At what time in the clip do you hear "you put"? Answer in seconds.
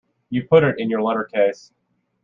0.31-0.63